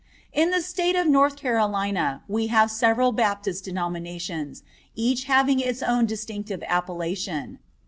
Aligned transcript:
In 0.33 0.49
the 0.49 0.63
State 0.63 0.95
of 0.95 1.05
North 1.05 1.35
Carolina 1.35 2.23
we 2.27 2.47
have 2.47 2.71
several 2.71 3.11
Baptist 3.11 3.63
denominations, 3.65 4.63
each 4.95 5.25
having 5.25 5.59
its 5.59 5.83
own 5.83 6.07
distinctive 6.07 6.63
appellation. 6.65 7.59